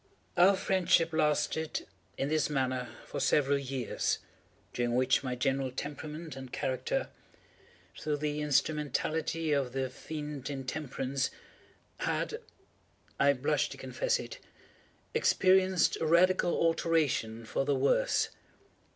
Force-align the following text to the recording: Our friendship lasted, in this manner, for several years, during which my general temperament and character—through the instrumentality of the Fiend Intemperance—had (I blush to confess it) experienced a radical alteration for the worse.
Our 0.35 0.55
friendship 0.55 1.13
lasted, 1.13 1.85
in 2.17 2.27
this 2.29 2.49
manner, 2.49 2.89
for 3.05 3.19
several 3.19 3.59
years, 3.59 4.17
during 4.73 4.95
which 4.95 5.21
my 5.23 5.35
general 5.35 5.69
temperament 5.69 6.35
and 6.35 6.51
character—through 6.51 8.17
the 8.17 8.41
instrumentality 8.41 9.51
of 9.53 9.73
the 9.73 9.91
Fiend 9.91 10.49
Intemperance—had 10.49 12.39
(I 13.19 13.33
blush 13.33 13.69
to 13.69 13.77
confess 13.77 14.17
it) 14.17 14.39
experienced 15.13 15.97
a 15.97 16.07
radical 16.07 16.55
alteration 16.55 17.45
for 17.45 17.63
the 17.63 17.75
worse. 17.75 18.29